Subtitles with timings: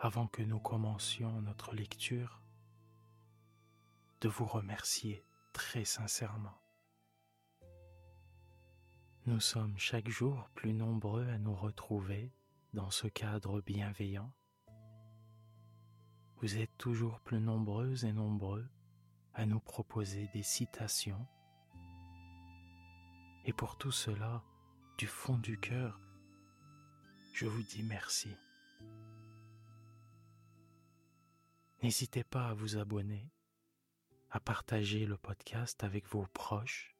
[0.00, 2.40] avant que nous commencions notre lecture,
[4.20, 6.56] de vous remercier très sincèrement.
[9.26, 12.32] Nous sommes chaque jour plus nombreux à nous retrouver
[12.74, 14.32] dans ce cadre bienveillant.
[16.36, 18.68] Vous êtes toujours plus nombreuses et nombreux
[19.34, 21.26] à nous proposer des citations.
[23.44, 24.44] Et pour tout cela,
[24.96, 26.00] du fond du cœur,
[27.32, 28.36] je vous dis merci.
[31.82, 33.30] N'hésitez pas à vous abonner,
[34.30, 36.96] à partager le podcast avec vos proches.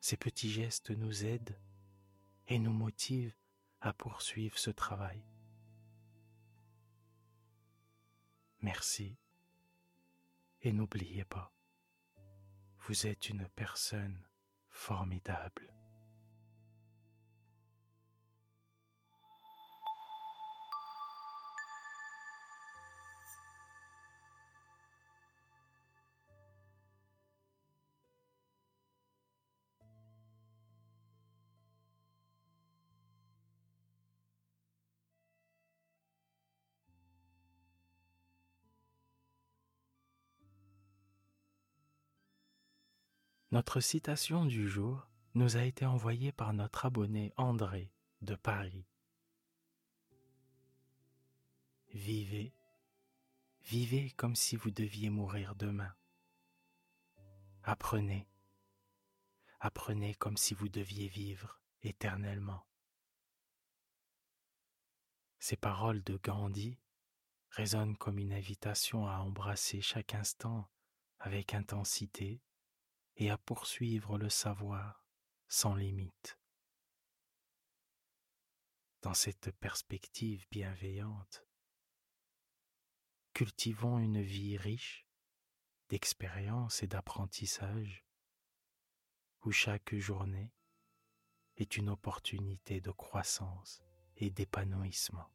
[0.00, 1.58] Ces petits gestes nous aident
[2.46, 3.34] et nous motivent
[3.80, 5.24] à poursuivre ce travail.
[8.60, 9.16] Merci
[10.60, 11.52] et n'oubliez pas,
[12.80, 14.26] vous êtes une personne
[14.68, 15.77] formidable.
[43.58, 47.92] Notre citation du jour nous a été envoyée par notre abonné André
[48.22, 48.86] de Paris.
[51.92, 52.54] Vivez,
[53.64, 55.92] vivez comme si vous deviez mourir demain.
[57.64, 58.28] Apprenez,
[59.58, 62.64] apprenez comme si vous deviez vivre éternellement.
[65.40, 66.78] Ces paroles de Gandhi
[67.50, 70.70] résonnent comme une invitation à embrasser chaque instant
[71.18, 72.40] avec intensité
[73.18, 75.04] et à poursuivre le savoir
[75.48, 76.38] sans limite.
[79.02, 81.44] Dans cette perspective bienveillante,
[83.34, 85.06] cultivons une vie riche
[85.88, 88.04] d'expérience et d'apprentissage
[89.44, 90.52] où chaque journée
[91.56, 93.82] est une opportunité de croissance
[94.16, 95.28] et d'épanouissement.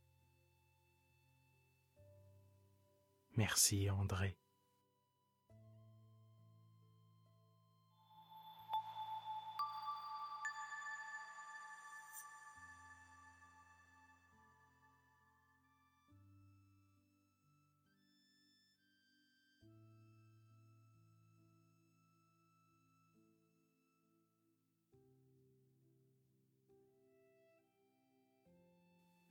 [3.36, 4.38] Merci André.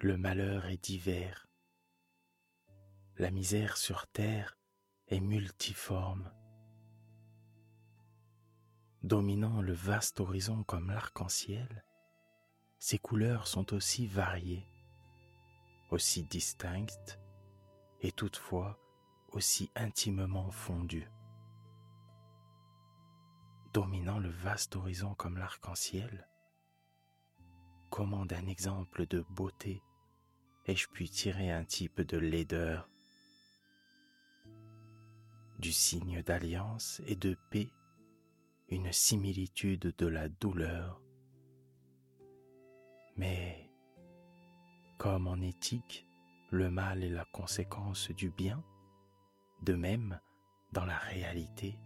[0.04, 1.46] Le malheur est divers.
[3.18, 4.58] La misère sur terre
[5.06, 6.28] est multiforme.
[9.04, 11.84] Dominant le vaste horizon comme l'arc-en-ciel,
[12.80, 14.66] ses couleurs sont aussi variées,
[15.92, 17.20] aussi distinctes
[18.00, 18.80] et toutefois
[19.28, 21.12] aussi intimement fondues.
[23.72, 26.28] Dominant le vaste horizon comme l'arc-en-ciel,
[27.88, 29.80] comment d'un exemple de beauté
[30.66, 32.88] ai-je pu tirer un type de laideur
[35.58, 37.70] Du signe d'alliance et de paix,
[38.68, 41.00] une similitude de la douleur.
[43.16, 43.70] Mais,
[44.98, 46.06] comme en éthique,
[46.50, 48.62] le mal est la conséquence du bien,
[49.62, 50.20] de même,
[50.72, 51.78] dans la réalité,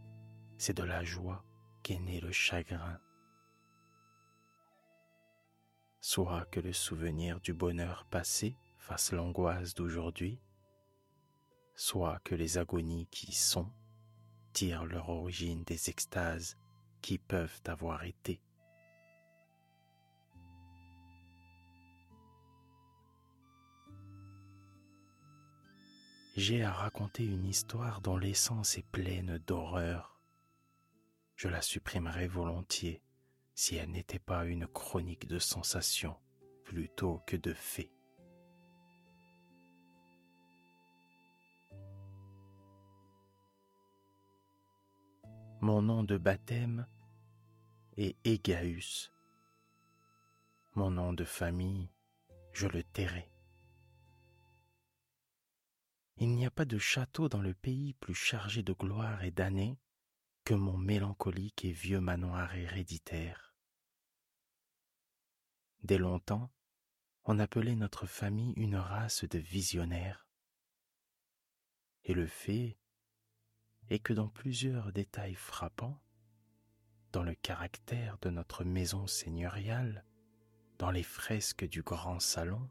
[0.58, 1.44] c'est de la joie
[1.82, 3.00] qu'est né le chagrin.
[6.00, 8.56] Soit que le souvenir du bonheur passé
[8.86, 10.40] face l'angoisse d'aujourd'hui,
[11.74, 13.68] soit que les agonies qui sont
[14.52, 16.56] tirent leur origine des extases
[17.02, 18.40] qui peuvent avoir été.
[26.36, 30.20] j'ai à raconter une histoire dont l'essence est pleine d'horreur.
[31.34, 33.02] Je la supprimerais volontiers
[33.54, 36.16] si elle n'était pas une chronique de sensations
[36.62, 37.95] plutôt que de faits.
[45.66, 46.86] Mon nom de baptême
[47.96, 49.10] est Égaüs.
[50.76, 51.90] Mon nom de famille,
[52.52, 53.28] je le tairai.
[56.18, 59.80] Il n'y a pas de château dans le pays plus chargé de gloire et d'années
[60.44, 63.52] que mon mélancolique et vieux manoir héréditaire.
[65.82, 66.52] Dès longtemps,
[67.24, 70.28] on appelait notre famille une race de visionnaires.
[72.04, 72.78] Et le fait
[73.90, 76.00] est que dans plusieurs détails frappants,
[77.12, 80.04] dans le caractère de notre maison seigneuriale,
[80.78, 82.68] dans les fresques du grand salon,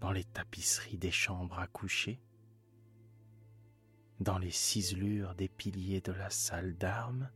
[0.00, 2.20] dans les tapisseries des chambres à coucher,
[4.20, 7.30] dans les ciselures des piliers de la salle d'armes,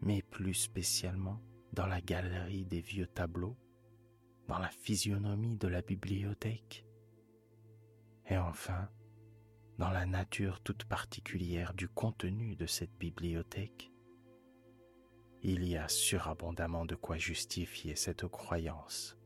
[0.00, 1.40] mais plus spécialement
[1.72, 3.56] dans la galerie des vieux tableaux,
[4.48, 6.86] dans la physionomie de la bibliothèque,
[8.26, 8.88] et enfin
[9.78, 13.90] dans la nature toute particulière du contenu de cette bibliothèque,
[15.42, 19.18] il y a surabondamment de quoi justifier cette croyance.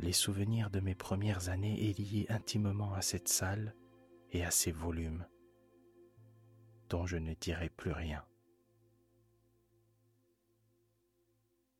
[0.00, 3.74] Les souvenirs de mes premières années est liés intimement à cette salle
[4.30, 5.26] et à ses volumes,
[6.88, 8.24] dont je ne dirai plus rien.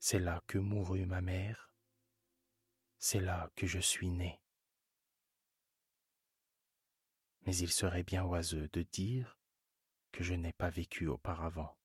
[0.00, 1.67] C'est là que mourut ma mère,
[2.98, 4.40] c'est là que je suis né.
[7.42, 9.38] Mais il serait bien oiseux de dire
[10.12, 11.78] que je n'ai pas vécu auparavant,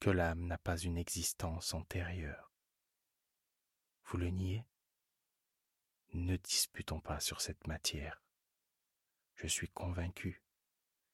[0.00, 2.52] que l'âme n'a pas une existence antérieure.
[4.04, 4.64] Vous le niez?
[6.14, 8.22] Ne disputons pas sur cette matière.
[9.34, 10.42] Je suis convaincu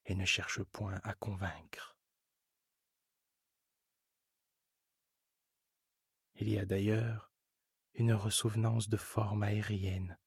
[0.06, 1.97] et ne cherche point à convaincre.
[6.37, 7.33] Il y a d'ailleurs
[7.94, 10.19] une ressouvenance de forme aérienne,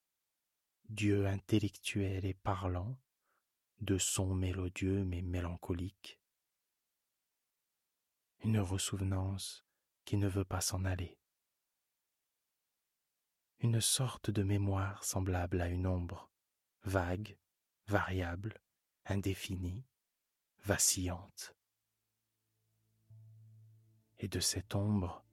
[0.88, 2.98] Dieu intellectuel et parlant,
[3.82, 6.20] de sons mélodieux mais mélancoliques,
[8.44, 9.66] une ressouvenance
[10.06, 11.20] qui ne veut pas s'en aller.
[13.60, 16.32] Une sorte de mémoire semblable à une ombre,
[16.84, 17.38] vague,
[17.88, 18.62] variable,
[19.06, 19.86] indéfinie,
[20.64, 21.54] vacillante.
[24.20, 25.27] Et de cette ombre,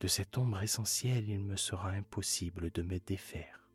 [0.00, 3.68] de cette ombre essentielle, il me sera impossible de me défaire,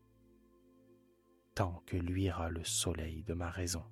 [1.54, 3.84] tant que luira le soleil de ma raison.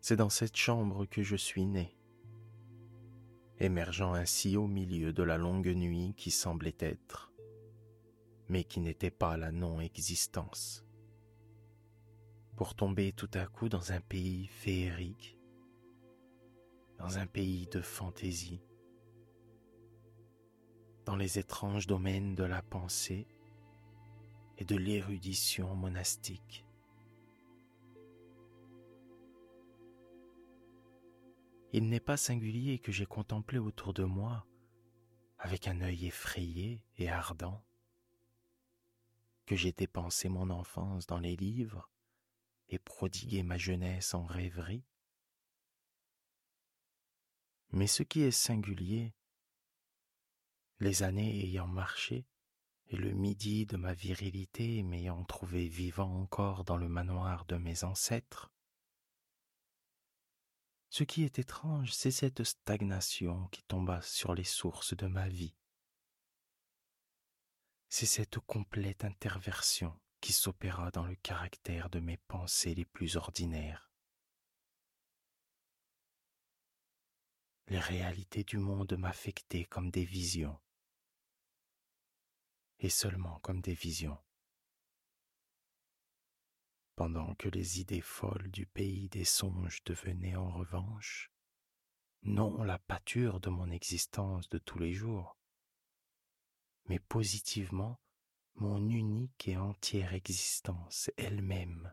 [0.00, 1.96] C'est dans cette chambre que je suis né,
[3.58, 7.32] émergeant ainsi au milieu de la longue nuit qui semblait être,
[8.48, 10.84] mais qui n'était pas la non-existence,
[12.56, 15.33] pour tomber tout à coup dans un pays féerique,
[16.98, 18.60] dans un pays de fantaisie,
[21.04, 23.26] dans les étranges domaines de la pensée
[24.58, 26.64] et de l'érudition monastique.
[31.76, 34.46] il n'est pas singulier que j'ai contemplé autour de moi,
[35.40, 37.64] avec un œil effrayé et ardent,
[39.44, 41.90] que j'ai dépensé mon enfance dans les livres
[42.68, 44.84] et prodigué ma jeunesse en rêverie.
[47.74, 49.12] Mais ce qui est singulier,
[50.78, 52.24] les années ayant marché
[52.86, 57.82] et le midi de ma virilité m'ayant trouvé vivant encore dans le manoir de mes
[57.82, 58.52] ancêtres,
[60.88, 65.56] ce qui est étrange, c'est cette stagnation qui tomba sur les sources de ma vie.
[67.88, 73.93] C'est cette complète interversion qui s'opéra dans le caractère de mes pensées les plus ordinaires.
[77.68, 80.58] Les réalités du monde m'affectaient comme des visions,
[82.78, 84.18] et seulement comme des visions
[86.96, 91.30] pendant que les idées folles du pays des songes devenaient en revanche
[92.22, 95.36] non la pâture de mon existence de tous les jours,
[96.86, 98.00] mais positivement
[98.54, 101.92] mon unique et entière existence elle-même.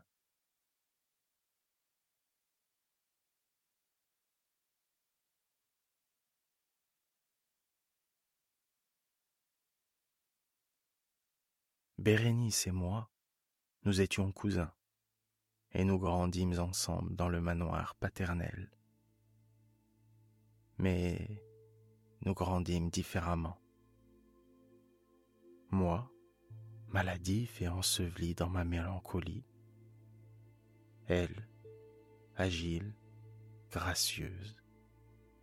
[12.02, 13.08] Bérénice et moi,
[13.84, 14.72] nous étions cousins
[15.70, 18.72] et nous grandîmes ensemble dans le manoir paternel.
[20.78, 21.40] Mais
[22.26, 23.56] nous grandîmes différemment.
[25.70, 26.10] Moi,
[26.88, 29.44] maladif et enseveli dans ma mélancolie,
[31.06, 31.48] elle,
[32.34, 32.96] agile,
[33.70, 34.56] gracieuse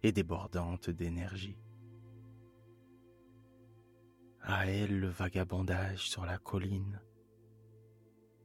[0.03, 1.63] et débordante d'énergie.
[4.41, 6.99] À elle le vagabondage sur la colline,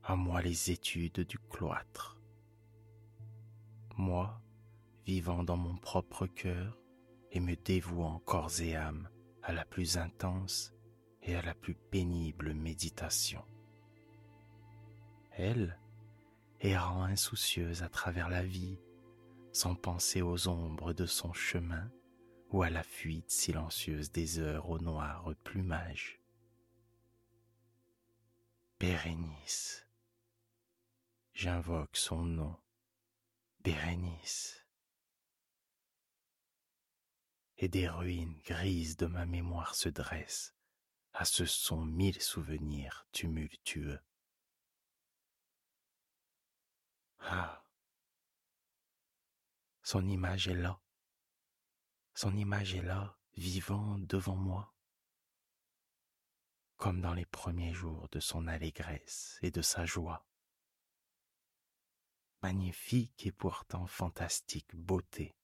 [0.03, 2.19] à moi les études du cloître.
[3.97, 4.41] Moi,
[5.07, 6.79] vivant dans mon propre cœur
[7.31, 9.09] et me dévouant corps et âme
[9.43, 10.75] à la plus intense
[11.23, 13.45] et à la plus pénible méditation.
[15.31, 15.79] Elle,
[16.61, 18.79] errant insoucieuse à travers la vie,
[19.53, 21.91] sans penser aux ombres de son chemin
[22.51, 26.21] ou à la fuite silencieuse des heures au noir plumage.
[28.79, 29.87] Bérénice,
[31.33, 32.57] j'invoque son nom,
[33.61, 34.67] Bérénice.
[37.57, 40.55] Et des ruines grises de ma mémoire se dressent
[41.15, 44.01] à ce son mille souvenirs tumultueux.
[47.21, 47.65] Ah,
[49.83, 50.81] son image est là,
[52.15, 54.73] son image est là, vivant devant moi,
[56.77, 60.27] comme dans les premiers jours de son allégresse et de sa joie.
[62.43, 65.35] Magnifique et pourtant fantastique beauté.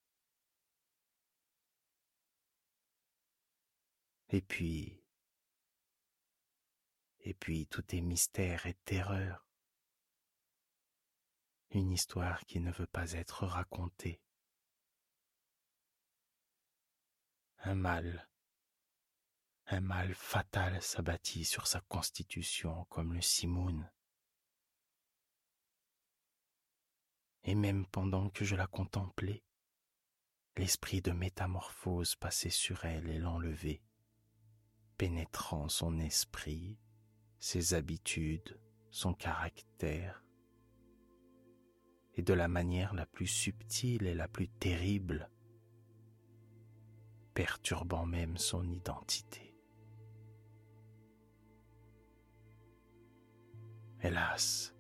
[4.29, 5.03] Et puis,
[7.21, 9.45] et puis tout est mystère et terreur.
[11.71, 14.21] Une histoire qui ne veut pas être racontée.
[17.63, 18.29] Un mal,
[19.67, 23.91] un mal fatal s'abattit sur sa constitution comme le simoun.
[27.45, 29.45] Et même pendant que je la contemplais,
[30.57, 33.83] l'esprit de métamorphose passait sur elle et l'enlevait,
[34.97, 36.79] pénétrant son esprit
[37.41, 40.23] ses habitudes, son caractère,
[42.15, 45.31] et de la manière la plus subtile et la plus terrible,
[47.41, 49.55] perturbant même son identité.
[54.03, 54.75] Hélas,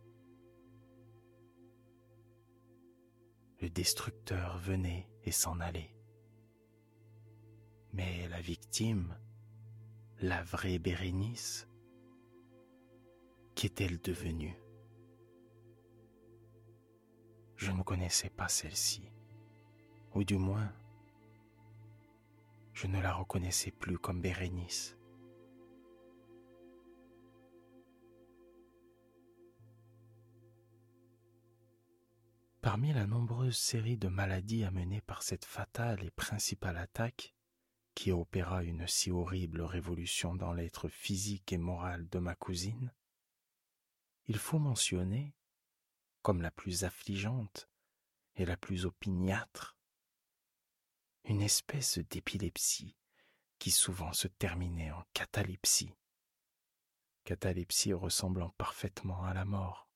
[3.62, 5.97] le destructeur venait et s'en allait.
[7.95, 9.19] Mais la victime,
[10.21, 11.67] la vraie Bérénice,
[13.55, 14.61] qu'est-elle devenue?
[17.57, 19.11] Je ne connaissais pas celle-ci,
[20.14, 20.71] ou du moins,
[22.81, 24.97] je ne la reconnaissais plus comme Bérénice.
[32.63, 37.35] Parmi la nombreuse série de maladies amenées par cette fatale et principale attaque,
[37.95, 42.95] qui opéra une si horrible révolution dans l'être physique et moral de ma cousine,
[44.27, 45.35] il faut mentionner,
[46.23, 47.69] comme la plus affligeante
[48.37, 49.77] et la plus opiniâtre,
[51.25, 52.97] une espèce d'épilepsie
[53.59, 55.95] qui souvent se terminait en catalepsie,
[57.25, 59.89] catalepsie ressemblant parfaitement à la mort,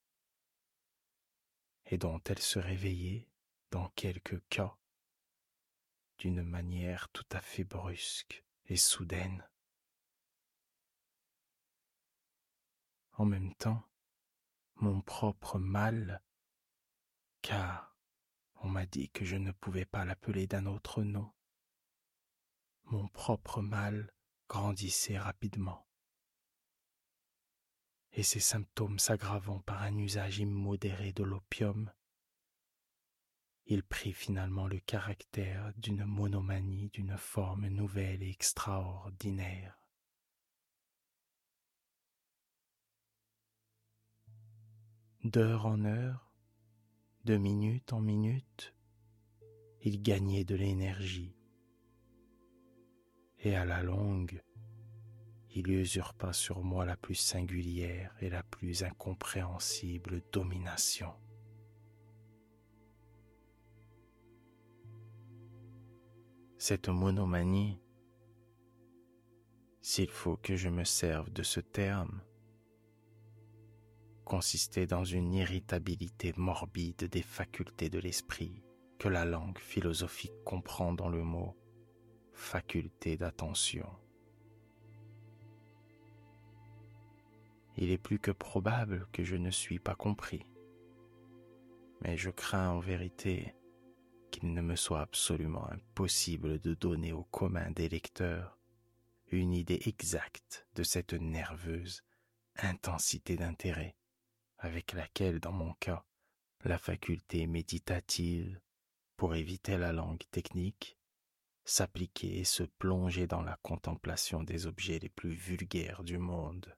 [1.87, 3.29] et dont elle se réveillait,
[3.71, 4.77] dans quelques cas,
[6.19, 9.49] d'une manière tout à fait brusque et soudaine.
[13.13, 13.83] En même temps,
[14.77, 16.23] mon propre mal,
[17.43, 17.84] car
[18.65, 21.31] on m'a dit que je ne pouvais pas l'appeler d'un autre nom.
[22.85, 24.11] Mon propre mal
[24.49, 25.87] grandissait rapidement,
[28.13, 31.93] et ses symptômes s'aggravant par un usage immodéré de l'opium,
[33.67, 39.79] il prit finalement le caractère d'une monomanie d'une forme nouvelle et extraordinaire.
[45.25, 46.24] d'heure en heure,
[47.25, 48.75] de minute en minute,
[49.81, 51.35] il gagnait de l'énergie.
[53.39, 54.43] Et à la longue,
[55.51, 61.15] il usurpa sur moi la plus singulière et la plus incompréhensible domination.
[66.59, 67.81] Cette monomanie,
[69.81, 72.21] s'il faut que je me serve de ce terme,
[74.25, 78.63] consistait dans une irritabilité morbide des facultés de l'esprit
[78.99, 81.57] que la langue philosophique comprend dans le mot
[82.33, 83.89] faculté d'attention.
[87.77, 90.47] Il est plus que probable que je ne suis pas compris,
[92.01, 93.55] mais je crains en vérité
[94.31, 98.59] qu'il ne me soit absolument impossible de donner au commun des lecteurs
[99.31, 102.03] une idée exacte de cette nerveuse
[102.57, 103.97] intensité d'intérêt
[104.65, 106.07] avec laquelle, dans mon cas,
[106.65, 108.59] la faculté méditative,
[109.19, 110.97] pour éviter la langue technique,
[111.65, 116.75] s'appliquer et se plonger dans la contemplation des objets les plus vulgaires du monde.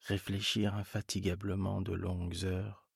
[0.00, 2.86] Réfléchir infatigablement de longues heures,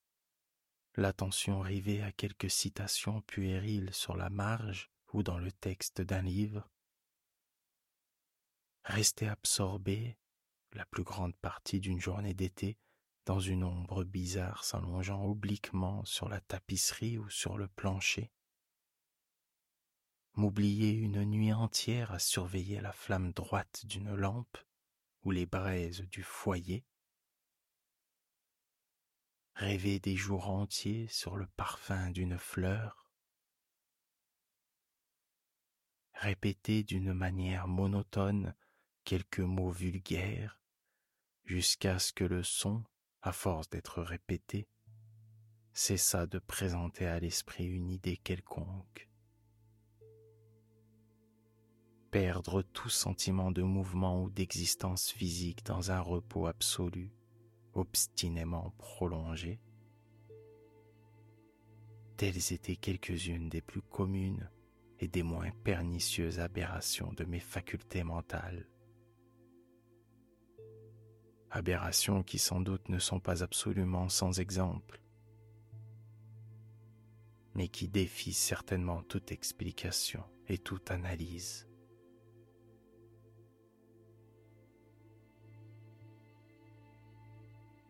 [0.93, 6.69] l'attention rivée à quelques citations puériles sur la marge ou dans le texte d'un livre,
[8.87, 10.17] rester absorbé
[10.71, 12.77] la plus grande partie d'une journée d'été
[13.25, 18.31] dans une ombre bizarre s'allongeant obliquement sur la tapisserie ou sur le plancher.
[20.35, 24.57] M'oublier une nuit entière à surveiller la flamme droite d'une lampe
[25.23, 26.85] ou les braises du foyer.
[29.55, 33.11] Rêver des jours entiers sur le parfum d'une fleur.
[36.13, 38.55] Répéter d'une manière monotone
[39.07, 40.59] quelques mots vulgaires
[41.45, 42.83] jusqu'à ce que le son,
[43.21, 44.67] à force d'être répété,
[45.71, 49.09] cessa de présenter à l'esprit une idée quelconque.
[52.11, 57.13] Perdre tout sentiment de mouvement ou d'existence physique dans un repos absolu,
[57.75, 59.61] obstinément prolongé.
[62.17, 64.51] Telles étaient quelques-unes des plus communes
[64.99, 68.67] et des moins pernicieuses aberrations de mes facultés mentales
[71.51, 75.01] aberrations qui sans doute ne sont pas absolument sans exemple,
[77.55, 81.67] mais qui défient certainement toute explication et toute analyse.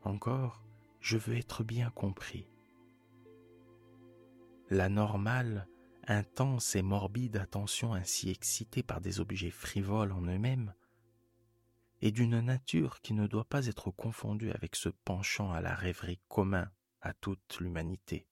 [0.04, 0.64] Encore,
[1.02, 2.48] je veux être bien compris.
[4.70, 5.68] La normale,
[6.08, 10.74] intense et morbide attention ainsi excitée par des objets frivoles en eux-mêmes
[12.02, 16.20] et d'une nature qui ne doit pas être confondue avec ce penchant à la rêverie
[16.28, 18.28] commun à toute l'humanité,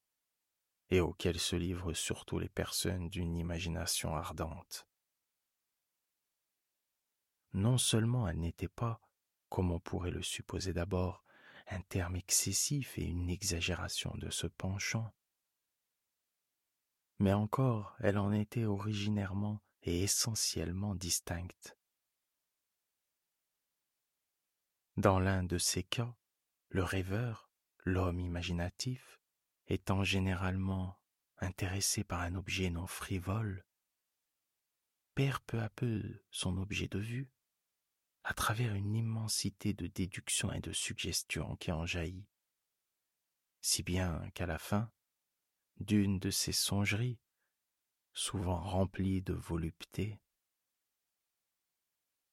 [0.90, 4.88] et auquel se livrent surtout les personnes d'une imagination ardente.
[7.54, 9.02] Non seulement elle n'était pas,
[9.50, 11.24] comme on pourrait le supposer d'abord,
[11.68, 15.14] un terme excessif et une exagération de ce penchant,
[17.20, 21.78] mais encore elle en était originairement et essentiellement distincte.
[24.98, 26.16] Dans l'un de ces cas,
[26.70, 27.50] le rêveur,
[27.84, 29.20] l'homme imaginatif,
[29.68, 30.98] étant généralement
[31.40, 33.66] intéressé par un objet non frivole,
[35.14, 37.30] perd peu à peu son objet de vue
[38.24, 42.30] à travers une immensité de déductions et de suggestions qui en jaillit,
[43.60, 44.92] si bien qu'à la fin
[45.78, 47.20] d'une de ces songeries,
[48.14, 50.22] souvent remplies de volupté,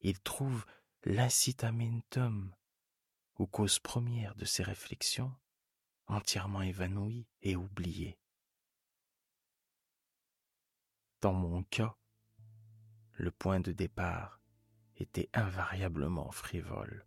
[0.01, 0.64] il trouve
[1.04, 2.54] l'incitamentum
[3.38, 5.34] ou cause première de ses réflexions
[6.06, 8.18] entièrement évanouie et oubliée.
[11.20, 11.96] Dans mon cas,
[13.14, 14.40] le point de départ
[14.96, 17.04] était invariablement frivole,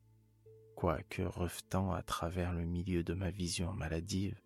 [0.76, 4.42] quoique rejetant à travers le milieu de ma vision maladive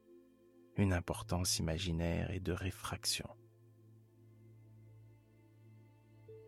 [0.76, 3.28] une importance imaginaire et de réfraction.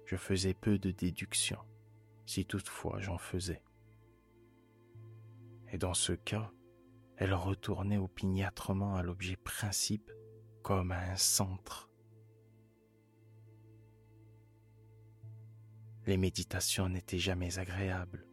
[0.06, 1.66] Je faisais peu de déductions
[2.26, 3.64] si toutefois j'en faisais.
[5.72, 6.52] Et dans ce cas,
[7.18, 10.12] elle retournait opiniâtrement à l'objet principe
[10.64, 11.90] comme à un centre.
[16.08, 18.26] Les méditations n'étaient jamais agréables.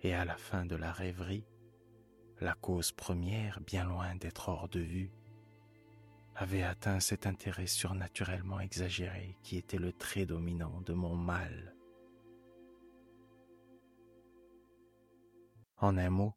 [0.00, 1.46] Et à la fin de la rêverie,
[2.40, 5.12] la cause première, bien loin d'être hors de vue,
[6.34, 11.75] avait atteint cet intérêt surnaturellement exagéré qui était le trait dominant de mon mal.
[15.78, 16.34] En un mot,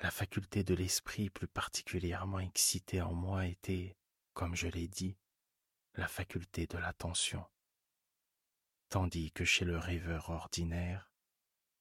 [0.00, 3.96] la faculté de l'esprit plus particulièrement excitée en moi était,
[4.34, 5.16] comme je l'ai dit,
[5.94, 7.46] la faculté de l'attention,
[8.90, 11.10] tandis que chez le rêveur ordinaire,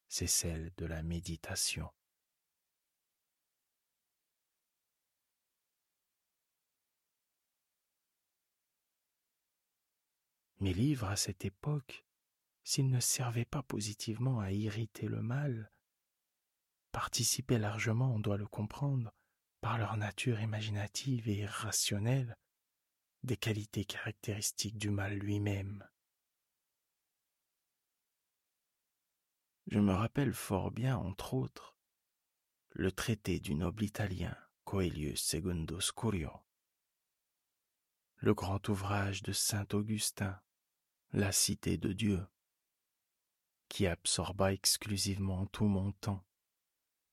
[0.07, 1.91] c'est celle de la méditation.
[10.59, 12.05] Mes livres à cette époque,
[12.63, 15.71] s'ils ne servaient pas positivement à irriter le mal,
[16.91, 19.13] participaient largement, on doit le comprendre,
[19.61, 22.37] par leur nature imaginative et irrationnelle,
[23.23, 25.87] des qualités caractéristiques du mal lui-même.
[29.67, 31.75] Je me rappelle fort bien, entre autres,
[32.71, 36.31] le traité du noble italien Coelius Segundo Scurio,
[38.17, 40.39] le grand ouvrage de saint Augustin,
[41.11, 42.25] La Cité de Dieu,
[43.69, 46.25] qui absorba exclusivement tout mon temps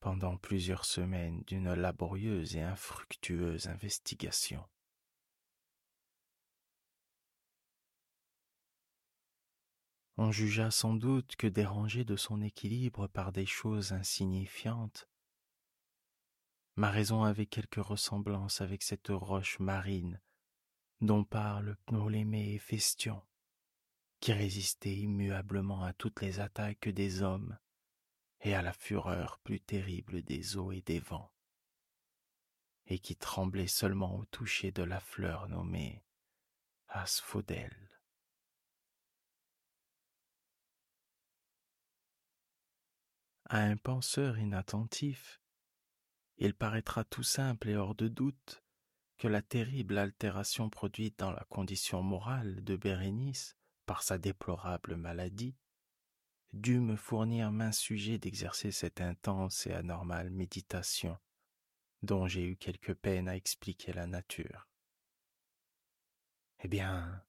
[0.00, 4.64] pendant plusieurs semaines d'une laborieuse et infructueuse investigation.
[10.16, 15.08] On jugea sans doute que dérangé de son équilibre par des choses insignifiantes,
[16.74, 20.20] ma raison avait quelque ressemblance avec cette roche marine
[21.00, 23.22] dont parle Ptolémée et Festion,
[24.20, 27.56] qui résistait immuablement à toutes les attaques des hommes
[28.40, 31.33] et à la fureur plus terrible des eaux et des vents,
[32.87, 36.05] et qui tremblait seulement au toucher de la fleur nommée
[36.88, 37.90] asphodèle.
[43.51, 45.40] À un penseur inattentif,
[46.37, 48.62] il paraîtra tout simple et hors de doute
[49.16, 55.57] que la terrible altération produite dans la condition morale de Bérénice par sa déplorable maladie
[56.59, 61.18] dut me fournir main sujet d'exercer cette intense et anormale méditation
[62.03, 64.68] dont j'ai eu quelque peine à expliquer la nature.
[66.61, 67.25] Eh bien,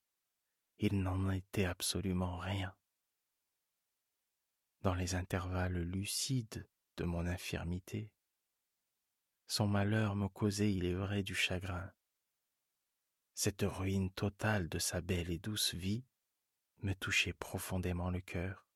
[0.80, 2.76] il n'en était absolument rien.
[4.82, 8.12] Dans les intervalles lucides de mon infirmité,
[9.48, 11.92] son malheur me causait, il est vrai, du chagrin.
[13.34, 16.06] Cette ruine totale de sa belle et douce vie
[16.80, 18.69] me touchait profondément le cœur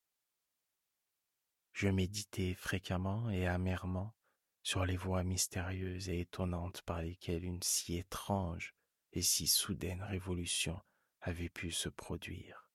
[1.73, 4.15] je méditais fréquemment et amèrement
[4.61, 8.73] sur les voies mystérieuses et étonnantes par lesquelles une si étrange
[9.11, 10.81] et si soudaine révolution
[11.21, 12.69] avait pu se produire.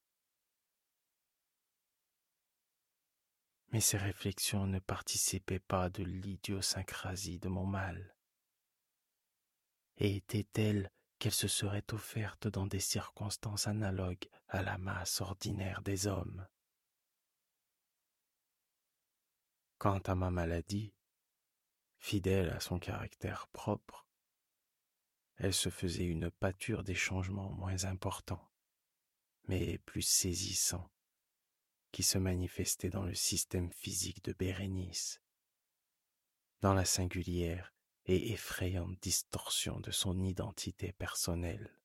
[3.70, 8.14] Mais ces réflexions ne participaient pas de l'idiosyncrasie de mon mal,
[9.98, 15.82] et étaient telles qu'elles se seraient offertes dans des circonstances analogues à la masse ordinaire
[15.82, 16.46] des hommes?
[19.78, 20.92] Quant à ma maladie,
[21.98, 24.08] fidèle à son caractère propre,
[25.36, 28.50] elle se faisait une pâture des changements moins importants,
[29.46, 30.90] mais plus saisissants,
[31.92, 35.22] qui se manifestaient dans le système physique de Bérénice,
[36.60, 37.72] dans la singulière
[38.06, 41.77] et effrayante distorsion de son identité personnelle.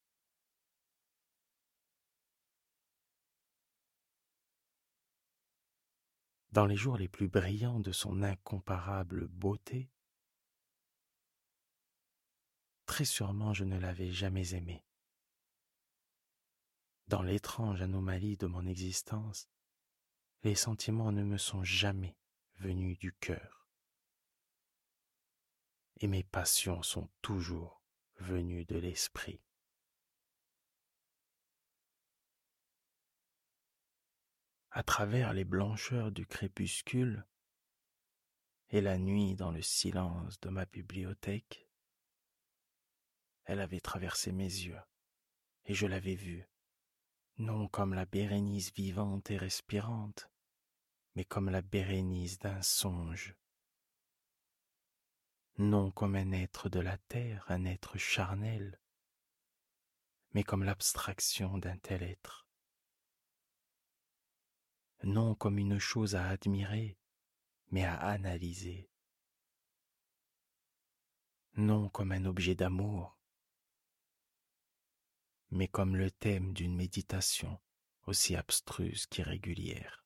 [6.53, 9.89] Dans les jours les plus brillants de son incomparable beauté,
[12.85, 14.85] très sûrement je ne l'avais jamais aimée.
[17.07, 19.49] Dans l'étrange anomalie de mon existence,
[20.43, 22.15] les sentiments ne me sont jamais
[22.59, 23.67] venus du cœur.
[26.01, 27.81] Et mes passions sont toujours
[28.19, 29.41] venues de l'esprit.
[34.75, 37.27] À travers les blancheurs du crépuscule
[38.69, 41.69] et la nuit dans le silence de ma bibliothèque,
[43.43, 44.81] elle avait traversé mes yeux
[45.65, 46.49] et je l'avais vue,
[47.37, 50.31] non comme la Bérénice vivante et respirante,
[51.13, 53.35] mais comme la Bérénice d'un songe,
[55.59, 58.79] non comme un être de la terre, un être charnel,
[60.31, 62.42] mais comme l'abstraction d'un tel être
[65.03, 66.97] non comme une chose à admirer,
[67.71, 68.89] mais à analyser,
[71.55, 73.19] non comme un objet d'amour,
[75.51, 77.59] mais comme le thème d'une méditation
[78.05, 80.05] aussi abstruse qu'irrégulière.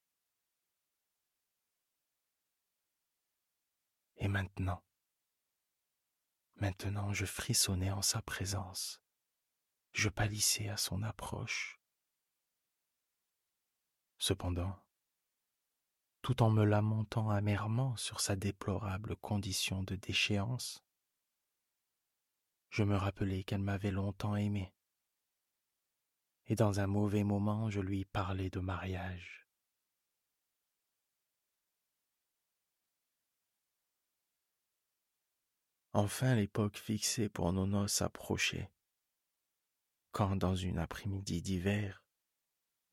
[4.17, 4.83] Et maintenant,
[6.55, 8.99] maintenant je frissonnais en sa présence,
[9.93, 11.79] je pâlissais à son approche.
[14.17, 14.75] Cependant,
[16.27, 20.83] tout en me lamentant amèrement sur sa déplorable condition de déchéance.
[22.69, 24.73] Je me rappelai qu'elle m'avait longtemps aimé,
[26.47, 29.47] et dans un mauvais moment je lui parlais de mariage.
[35.93, 38.69] Enfin l'époque fixée pour nos noces approchait,
[40.11, 42.03] quand dans une après-midi d'hiver,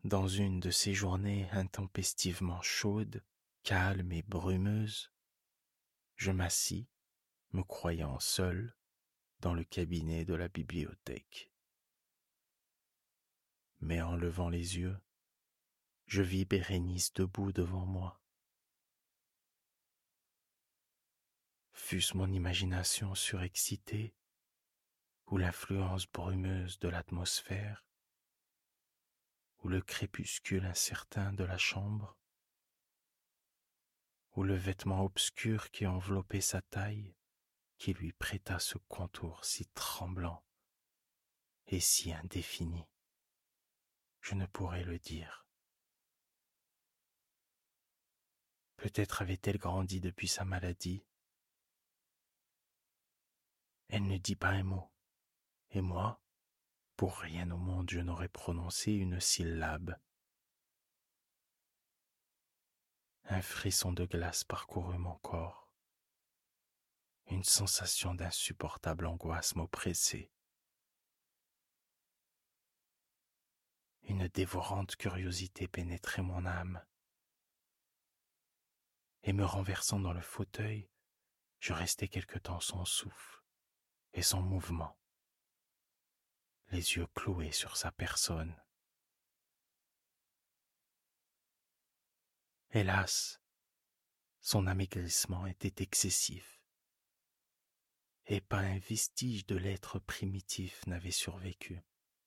[0.04, 3.24] dans une de ces journées intempestivement chaudes,
[3.62, 5.10] calmes et brumeuses,
[6.16, 6.86] je m'assis,
[7.52, 8.76] me croyant seul,
[9.40, 11.50] dans le cabinet de la bibliothèque.
[13.80, 14.98] Mais en levant les yeux,
[16.06, 18.20] je vis Bérénice debout devant moi.
[21.72, 24.14] Fût-ce mon imagination surexcitée
[25.28, 27.84] ou l'influence brumeuse de l'atmosphère,
[29.64, 32.16] ou le crépuscule incertain de la chambre
[34.37, 37.16] ou le vêtement obscur qui enveloppait sa taille,
[37.79, 40.44] qui lui prêta ce contour si tremblant
[41.68, 42.85] et si indéfini.
[44.20, 45.46] Je ne pourrais le dire.
[48.77, 51.07] Peut-être avait-elle grandi depuis sa maladie.
[53.88, 54.90] Elle ne dit pas un mot.
[55.70, 56.23] Et moi,
[56.96, 59.96] pour rien au monde je n'aurais prononcé une syllabe.
[63.24, 65.70] Un frisson de glace parcourut mon corps.
[67.26, 70.30] Une sensation d'insupportable angoisse m'oppressait.
[74.02, 76.85] Une dévorante curiosité pénétrait mon âme.
[79.22, 80.90] Et me renversant dans le fauteuil,
[81.61, 83.42] je restai quelque temps sans souffle
[84.12, 84.98] et sans mouvement,
[86.70, 88.61] les yeux cloués sur sa personne.
[92.70, 93.40] Hélas,
[94.40, 96.61] son amaigrissement était excessif,
[98.27, 101.83] et pas un vestige de l'être primitif n'avait survécu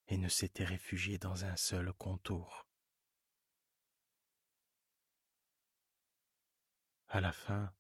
[0.07, 2.65] et ne s'était réfugié dans un seul contour.
[7.09, 7.73] À la fin,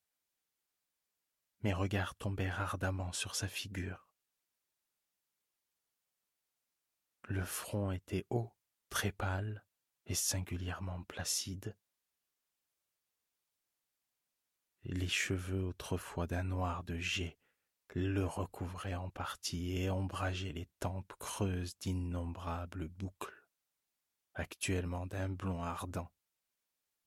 [1.61, 4.06] mes regards tombèrent ardemment sur sa figure.
[7.27, 8.53] Le front était haut,
[8.89, 9.63] très pâle
[10.05, 11.75] et singulièrement placide.
[14.83, 17.37] Les cheveux autrefois d'un noir de jet
[17.97, 23.47] le recouvraient en partie et ombrageaient les tempes creuses d'innombrables boucles,
[24.35, 26.11] actuellement d'un blond ardent,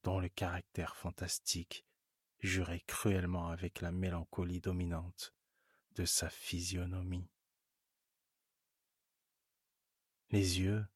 [0.03, 1.85] dont le caractère fantastique
[2.39, 5.33] jurait cruellement avec la mélancolie dominante
[5.95, 7.29] de sa physionomie.
[10.31, 10.87] Les yeux,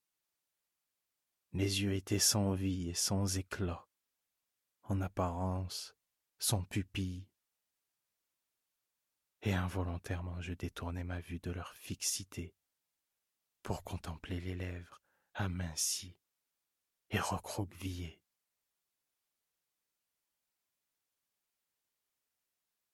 [1.52, 3.86] les yeux étaient sans vie et sans éclat,
[4.84, 5.93] en apparence
[6.39, 7.28] sans pupille,
[9.41, 12.56] et involontairement je détournai ma vue de leur fixité
[13.62, 16.17] pour contempler les lèvres amincies
[17.10, 18.21] et recroquevillées.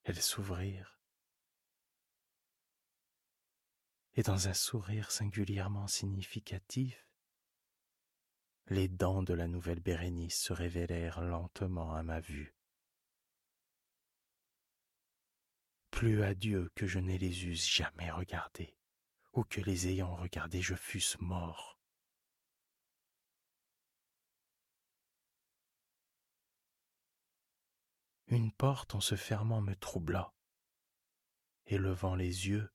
[0.02, 0.98] Elles s'ouvrirent,
[4.14, 7.06] et dans un sourire singulièrement significatif,
[8.66, 12.54] les dents de la nouvelle Bérénice se révélèrent lentement à ma vue.
[15.90, 18.76] Plus à Dieu que je ne les eusse jamais regardés,
[19.32, 21.78] ou que les ayant regardés je fusse mort.
[28.28, 30.32] Une porte en se fermant me troubla,
[31.66, 32.72] et levant les yeux,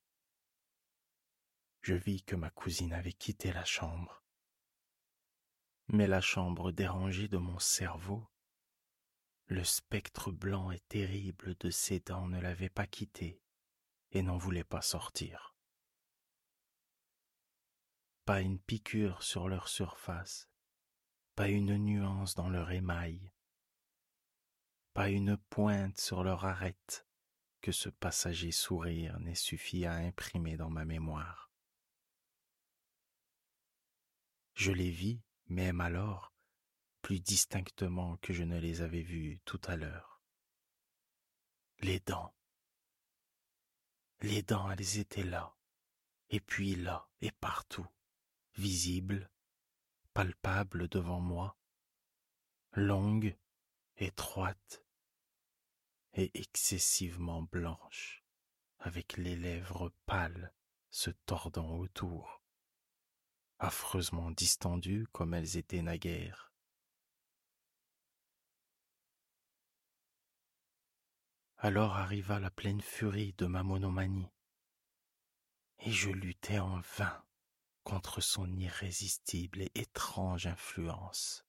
[1.88, 4.22] je vis que ma cousine avait quitté la chambre.
[5.88, 8.28] Mais la chambre dérangée de mon cerveau,
[9.46, 13.42] le spectre blanc et terrible de ses dents ne l'avait pas quitté
[14.12, 15.56] et n'en voulait pas sortir.
[18.26, 20.50] Pas une piqûre sur leur surface,
[21.36, 23.32] pas une nuance dans leur émail,
[24.94, 27.08] pas une pointe sur leur arête
[27.62, 31.47] que ce passager sourire n'ait suffi à imprimer dans ma mémoire.
[34.58, 36.34] Je les vis, même alors,
[37.04, 40.20] plus distinctement que je ne les avais vus tout à l'heure.
[41.82, 42.34] Les dents.
[44.22, 45.56] Les dents, elles étaient là,
[46.32, 47.86] et puis là, et partout,
[48.56, 49.30] visibles,
[50.16, 51.56] palpables devant moi,
[52.72, 53.38] longues,
[53.98, 54.84] étroites,
[56.14, 58.24] et excessivement blanches,
[58.80, 60.52] avec les lèvres pâles
[60.90, 62.42] se tordant autour,
[63.60, 66.52] affreusement distendues comme elles étaient naguère.
[71.58, 74.32] Alors arriva la pleine furie de ma monomanie,
[75.80, 77.24] et je luttai en vain
[77.84, 81.48] contre son irrésistible et étrange influence.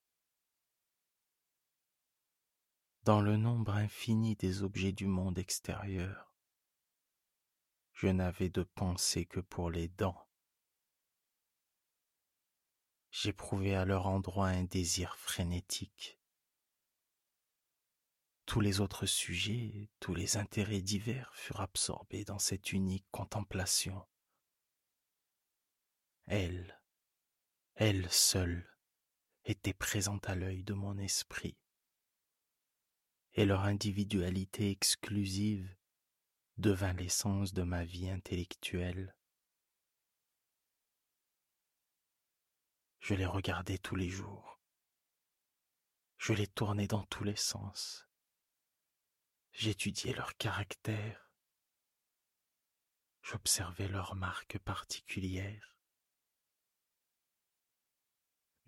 [3.09, 6.31] dans le nombre infini des objets du monde extérieur.
[7.95, 10.28] Je n'avais de pensée que pour les dents.
[13.21, 16.21] J'éprouvais à leur endroit un désir frénétique.
[18.47, 24.07] Tous les autres sujets, tous les intérêts divers furent absorbés dans cette unique contemplation.
[26.27, 26.81] Elle,
[27.75, 28.73] elle seule,
[29.45, 31.59] était présente à l'œil de mon esprit
[33.33, 35.77] et leur individualité exclusive
[36.57, 39.18] devint l'essence de ma vie intellectuelle.
[43.01, 44.61] Je les regardais tous les jours.
[46.19, 48.09] Je les tournais dans tous les sens.
[49.53, 51.31] J'étudiais leur caractère.
[53.23, 55.77] J'observais leurs marques particulières.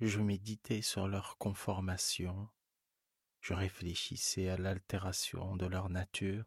[0.01, 2.49] Je méditais sur leur conformation.
[3.40, 6.45] Je réfléchissais à l'altération de leur nature.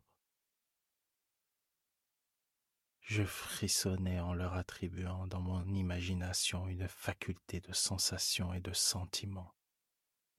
[3.04, 9.54] Je frissonnais en leur attribuant dans mon imagination une faculté de sensation et de sentiment,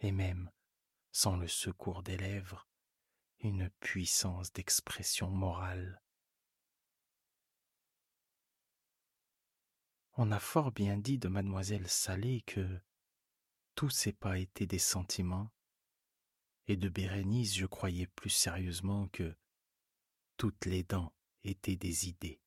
[0.00, 0.50] et même,
[1.12, 2.66] sans le secours des lèvres,
[3.40, 6.00] une puissance d'expression morale.
[10.16, 12.81] On a fort bien dit de mademoiselle Salé que
[13.74, 15.50] tous ces pas étaient des sentiments,
[16.66, 19.37] et de Bérénice je croyais plus sérieusement que
[20.38, 22.40] toutes les dents étaient des idées.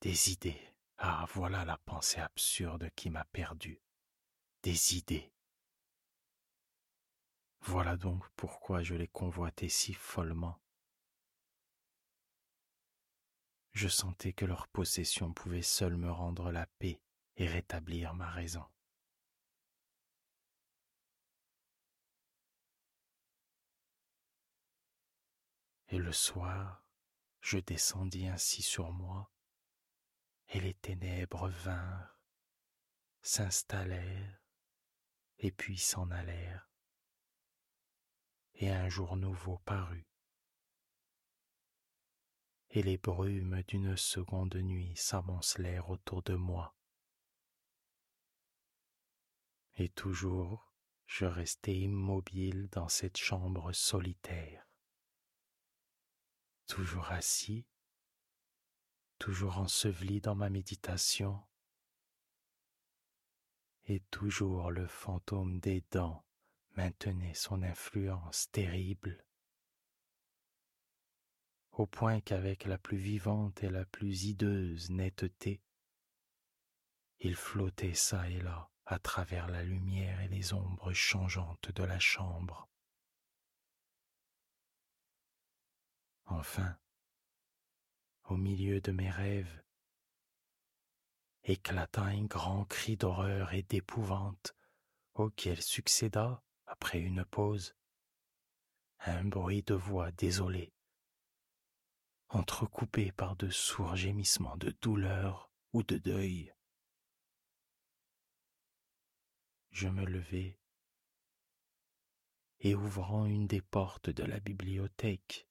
[0.00, 0.74] Des idées.
[0.96, 3.82] Ah, voilà la pensée absurde qui m'a perdu.
[4.62, 5.30] Des idées.
[7.60, 10.58] Voilà donc pourquoi je les convoitais si follement.
[13.72, 17.02] Je sentais que leur possession pouvait seule me rendre la paix
[17.36, 18.64] et rétablir ma raison.
[25.88, 26.86] Et le soir,
[27.42, 29.30] je descendis ainsi sur moi,
[30.52, 32.18] et les ténèbres vinrent,
[33.22, 34.42] s'installèrent,
[35.38, 36.68] et puis s'en allèrent,
[38.54, 40.08] et un jour nouveau parut,
[42.70, 46.76] et les brumes d'une seconde nuit s'amoncelèrent autour de moi.
[49.76, 50.74] Et toujours
[51.06, 54.68] je restai immobile dans cette chambre solitaire,
[56.66, 57.66] toujours assis
[59.20, 61.40] toujours enseveli dans ma méditation,
[63.84, 66.24] et toujours le fantôme des dents
[66.76, 69.24] maintenait son influence terrible,
[71.72, 75.62] au point qu'avec la plus vivante et la plus hideuse netteté,
[77.20, 81.98] il flottait çà et là à travers la lumière et les ombres changeantes de la
[81.98, 82.68] chambre.
[86.24, 86.78] Enfin,
[88.24, 89.62] au milieu de mes rêves,
[91.44, 94.54] éclata un grand cri d'horreur et d'épouvante
[95.14, 97.74] auquel succéda, après une pause,
[99.00, 100.72] un bruit de voix désolée,
[102.28, 106.54] entrecoupé par de sourds gémissements de douleur ou de deuil.
[109.70, 110.60] Je me levai
[112.60, 115.48] et ouvrant une des portes de la bibliothèque,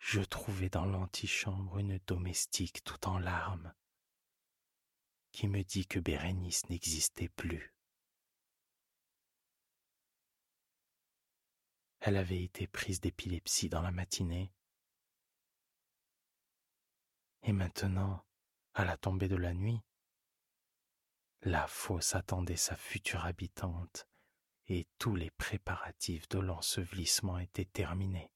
[0.00, 3.72] je trouvai dans l'antichambre une domestique tout en larmes,
[5.30, 7.74] qui me dit que Bérénice n'existait plus.
[12.00, 14.52] Elle avait été prise d'épilepsie dans la matinée,
[17.42, 18.24] et maintenant,
[18.72, 19.82] à la tombée de la nuit,
[21.42, 24.08] la fosse attendait sa future habitante,
[24.66, 28.30] et tous les préparatifs de l'ensevelissement étaient terminés.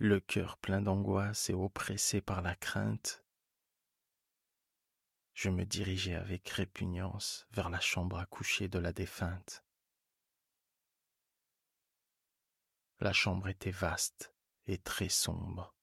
[0.00, 3.24] Le cœur plein d'angoisse et oppressé par la crainte,
[5.34, 9.64] je me dirigeai avec répugnance vers la chambre à coucher de la défunte.
[13.00, 14.32] La chambre était vaste
[14.66, 15.74] et très sombre,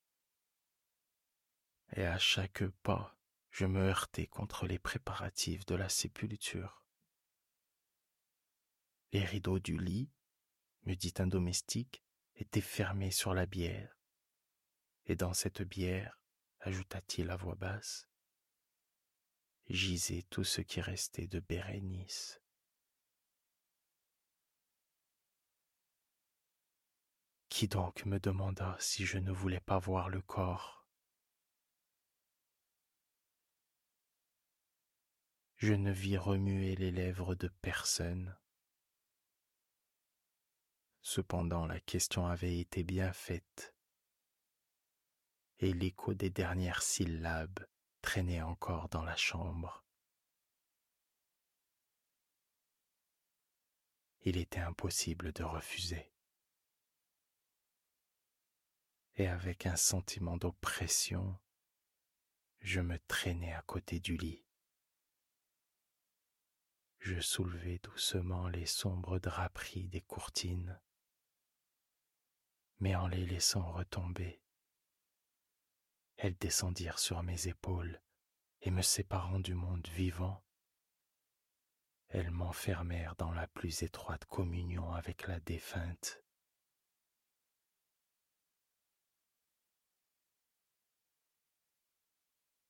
[1.92, 3.18] et à chaque pas
[3.50, 6.86] je me heurtai contre les préparatifs de la sépulture.
[9.12, 10.10] Les rideaux du lit,
[10.84, 12.04] me dit un domestique,
[12.36, 13.95] étaient fermés sur la bière
[15.06, 16.20] et dans cette bière,
[16.62, 18.08] ajouta-t-il à voix basse,
[19.70, 22.42] gisait tout ce qui restait de Bérénice.
[27.50, 30.86] Qui donc me demanda si je ne voulais pas voir le corps?
[35.58, 38.38] Je ne vis remuer les lèvres de personne.
[41.02, 43.75] Cependant la question avait été bien faite
[45.60, 47.66] et l'écho des dernières syllabes
[48.02, 49.84] traînait encore dans la chambre.
[54.22, 56.12] Il était impossible de refuser.
[59.16, 61.40] Et avec un sentiment d'oppression,
[62.60, 64.44] je me traînais à côté du lit.
[67.00, 70.82] Je soulevai doucement les sombres draperies des courtines,
[72.80, 74.42] mais en les laissant retomber,
[76.18, 78.02] elles descendirent sur mes épaules
[78.62, 80.44] et me séparant du monde vivant,
[82.10, 86.22] elles m'enfermèrent dans la plus étroite communion avec la défunte.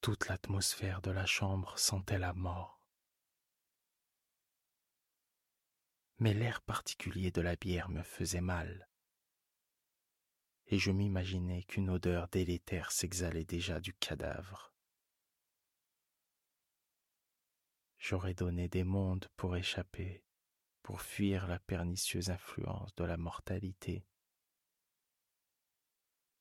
[0.00, 2.80] Toute l'atmosphère de la chambre sentait la mort.
[6.18, 8.88] Mais l'air particulier de la bière me faisait mal,
[10.68, 14.72] et je m'imaginais qu'une odeur délétère s'exhalait déjà du cadavre.
[17.98, 20.24] J'aurais donné des mondes pour échapper,
[20.82, 24.06] pour fuir la pernicieuse influence de la mortalité,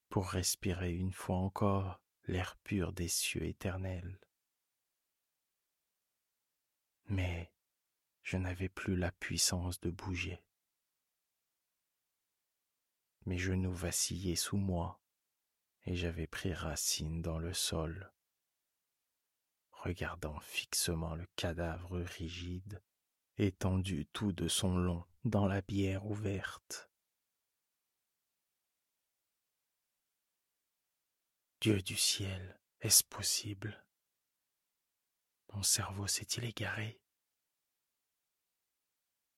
[0.09, 4.19] pour respirer une fois encore l'air pur des cieux éternels.
[7.07, 7.51] Mais
[8.23, 10.43] je n'avais plus la puissance de bouger.
[13.25, 15.01] Mes genoux vacillaient sous moi
[15.85, 18.11] et j'avais pris racine dans le sol,
[19.71, 22.81] regardant fixement le cadavre rigide,
[23.37, 26.89] étendu tout de son long dans la bière ouverte.
[31.61, 33.83] Dieu du ciel, est-ce possible?
[35.53, 37.01] Mon cerveau s'est-il égaré?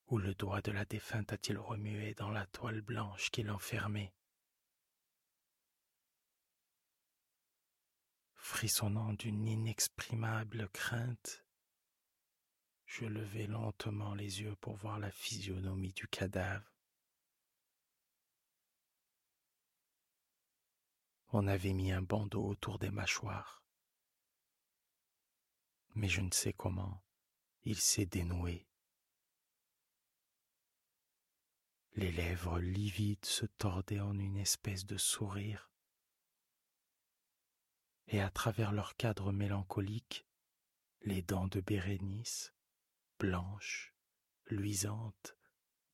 [0.10, 4.14] Ou le doigt de la défunte a-t-il remué dans la toile blanche qui l'enfermait?
[8.36, 11.44] Frissonnant d'une inexprimable crainte,
[12.86, 16.72] je levai lentement les yeux pour voir la physionomie du cadavre.
[21.34, 23.62] On avait mis un bandeau autour des mâchoires.
[25.96, 27.04] Mais je ne sais comment,
[27.64, 28.66] il s'est dénoué.
[31.98, 35.72] Les lèvres livides se tordaient en une espèce de sourire,
[38.06, 40.28] et à travers leur cadre mélancolique,
[41.02, 42.54] les dents de Bérénice,
[43.18, 43.96] blanches,
[44.46, 45.36] luisantes,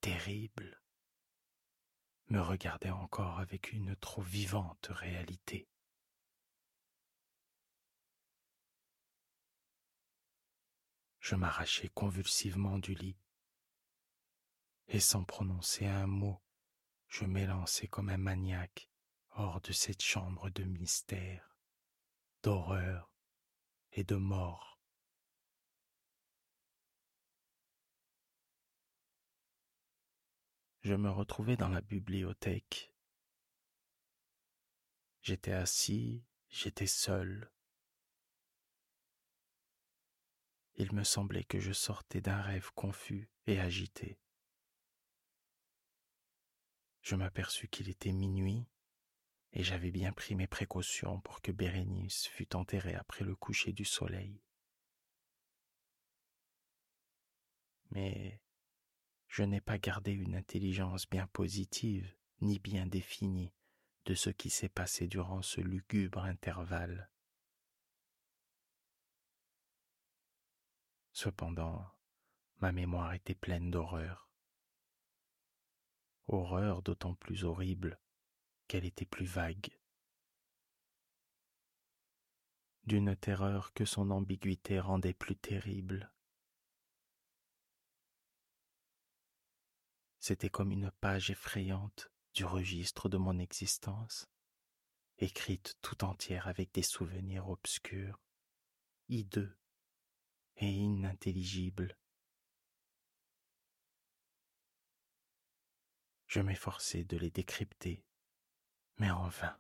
[0.02, 0.82] terribles,
[2.28, 5.70] me regardait encore avec une trop vivante réalité.
[11.22, 13.16] Je m'arrachai convulsivement du lit,
[14.88, 16.42] et sans prononcer un mot,
[17.08, 18.90] je m'élançai comme un maniaque
[19.32, 21.58] hors de cette chambre de mystère,
[22.44, 23.12] d'horreur
[23.92, 24.74] et de mort.
[30.84, 32.94] je me retrouvais dans la bibliothèque.
[35.22, 37.50] J'étais assis, j'étais seul.
[40.76, 44.20] Il me semblait que je sortais d'un rêve confus et agité.
[47.04, 48.66] Je m'aperçus qu'il était minuit
[49.52, 53.84] et j'avais bien pris mes précautions pour que Bérénice fût enterrée après le coucher du
[53.84, 54.42] soleil.
[57.92, 58.42] Mais
[59.28, 63.54] je n'ai pas gardé une intelligence bien positive ni bien définie
[64.06, 67.10] de ce qui s'est passé durant ce lugubre intervalle.
[71.12, 71.86] Cependant,
[72.60, 74.33] ma mémoire était pleine d'horreur.
[76.28, 78.00] Horreur d'autant plus horrible
[78.68, 79.78] qu'elle était plus vague.
[82.86, 86.12] D'une terreur que son ambiguïté rendait plus terrible.
[90.20, 94.30] C'était comme une page effrayante du registre de mon existence,
[95.18, 98.22] écrite tout entière avec des souvenirs obscurs,
[99.10, 99.58] hideux
[100.58, 101.98] et inintelligibles.
[106.34, 108.04] Je m'efforçais de les décrypter,
[108.98, 109.56] mais en vain.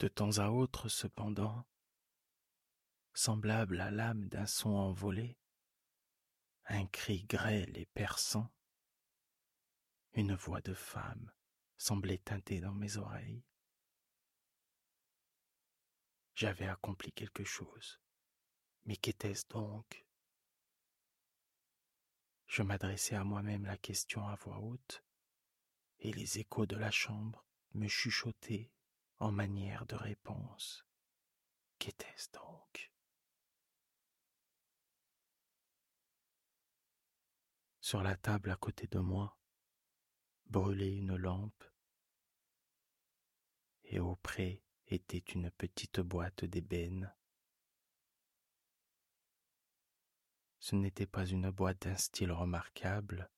[0.00, 1.64] De temps à autre, cependant,
[3.14, 5.38] semblable à l'âme d'un son envolé,
[6.64, 8.52] un cri grêle et perçant,
[10.14, 11.30] une voix de femme
[11.76, 13.44] semblait teinter dans mes oreilles.
[16.34, 18.00] J'avais accompli quelque chose,
[18.86, 20.05] mais qu'était-ce donc?
[22.46, 25.04] Je m'adressais à moi-même la question à voix haute,
[25.98, 27.44] et les échos de la chambre
[27.74, 28.70] me chuchotaient
[29.18, 30.86] en manière de réponse.
[31.78, 32.92] Qu'était-ce donc?
[37.80, 39.38] Sur la table à côté de moi
[40.46, 41.64] brûlait une lampe
[43.84, 47.14] et auprès était une petite boîte d'ébène.
[50.58, 53.30] Ce n'était pas une boîte d'un style remarquable,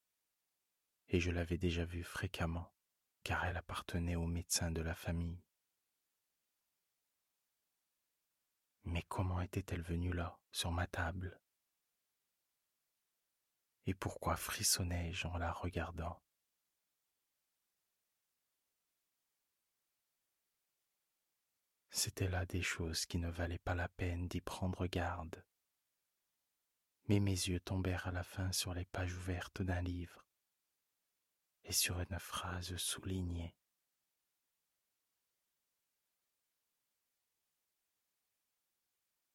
[1.08, 2.72] et je l'avais déjà vue fréquemment,
[3.22, 5.42] car elle appartenait au médecin de la famille.
[8.84, 11.38] Mais comment était-elle venue là, sur ma table?
[13.86, 16.22] Et pourquoi frissonnais-je en la regardant?
[21.90, 25.44] C'était là des choses qui ne valaient pas la peine d'y prendre garde.
[27.08, 30.24] Mais mes yeux tombèrent à la fin sur les pages ouvertes d'un livre
[31.64, 33.54] et sur une phrase soulignée.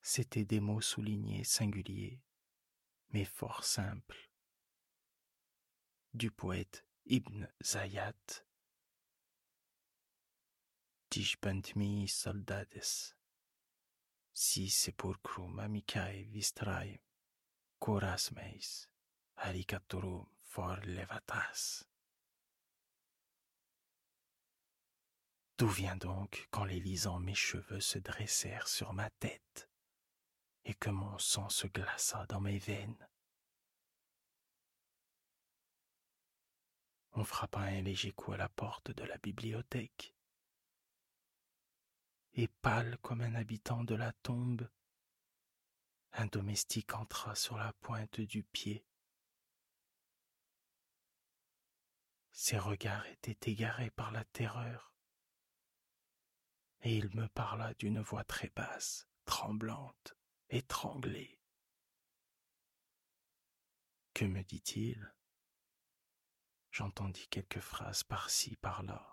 [0.01, 2.21] C'étaient des mots soulignés singuliers,
[3.09, 4.29] mais fort simples,
[6.13, 8.43] du poète Ibn Zayat.
[11.75, 12.83] Mi soldades,
[14.33, 17.01] si sepulcrum amicae vistrai,
[17.83, 18.87] curas meis,
[19.35, 21.83] aricaturum for levatas.
[25.57, 29.69] D'où vient donc qu'en les lisant mes cheveux se dressèrent sur ma tête
[30.63, 33.05] et que mon sang se glaça dans mes veines?
[37.11, 40.15] On frappa un léger coup à la porte de la bibliothèque
[42.31, 44.69] et pâle comme un habitant de la tombe,
[46.23, 48.87] un domestique entra sur la pointe du pied.
[52.31, 54.95] Ses regards étaient égarés par la terreur,
[56.79, 60.15] et il me parla d'une voix très basse, tremblante,
[60.47, 61.41] étranglée.
[64.13, 65.13] Que me dit-il?
[66.71, 69.12] J'entendis quelques phrases par-ci, par-là.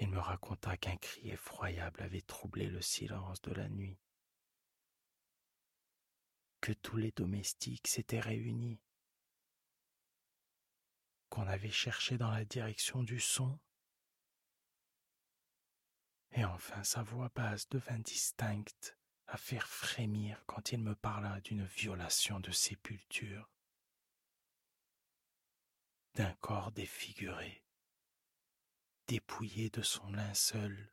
[0.00, 3.98] Il me raconta qu'un cri effroyable avait troublé le silence de la nuit,
[6.60, 8.80] que tous les domestiques s'étaient réunis,
[11.30, 13.58] qu'on avait cherché dans la direction du son,
[16.32, 18.96] et enfin sa voix basse devint distincte
[19.26, 23.50] à faire frémir quand il me parla d'une violation de sépulture,
[26.14, 27.64] d'un corps défiguré,
[29.08, 30.92] dépouillé de son linceul,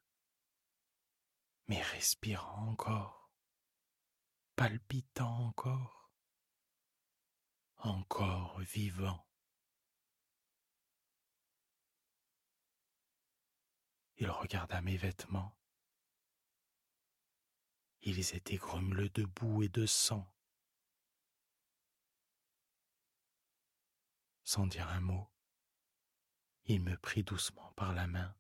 [1.67, 3.29] mais respirant encore,
[4.55, 6.13] palpitant encore,
[7.75, 9.27] encore vivant.
[14.15, 15.57] Il regarda mes vêtements.
[18.01, 20.33] Ils étaient grumeleux de boue et de sang.
[24.45, 25.34] Sans dire un mot,
[26.67, 28.35] il me prit doucement par la main.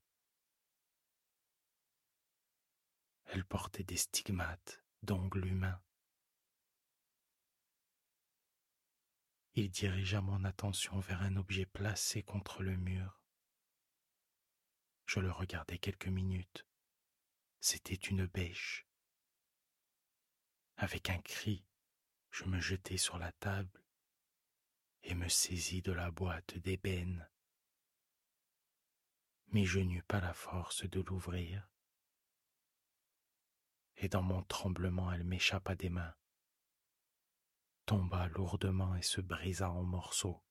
[3.25, 5.79] Elle portait des stigmates d'ongles humains.
[9.53, 13.21] Il dirigea mon attention vers un objet placé contre le mur.
[15.05, 16.65] Je le regardai quelques minutes.
[17.59, 18.87] C'était une bêche.
[20.77, 21.63] Avec un cri,
[22.31, 23.83] je me jetai sur la table
[25.03, 27.29] et me saisis de la boîte d'ébène
[29.47, 31.69] mais je n'eus pas la force de l'ouvrir.
[33.97, 36.15] Et dans mon tremblement, elle m'échappa des mains,
[37.85, 40.43] tomba lourdement et se brisa en morceaux.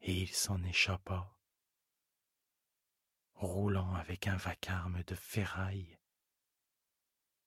[0.00, 1.34] Et il s'en échappa,
[3.34, 5.98] roulant avec un vacarme de ferraille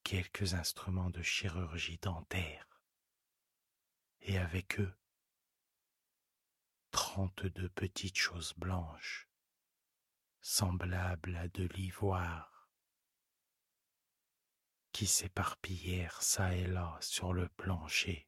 [0.07, 2.82] quelques instruments de chirurgie dentaire,
[4.21, 4.97] et avec eux
[6.91, 9.29] trente-deux petites choses blanches,
[10.41, 12.69] semblables à de l'ivoire,
[14.91, 18.26] qui s'éparpillèrent çà et là sur le plancher.